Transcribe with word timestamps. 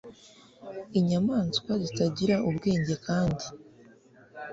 Inyamaswa 0.99 1.71
zitagira 1.83 2.35
ubwenge 2.49 2.93
kandi 3.05 3.45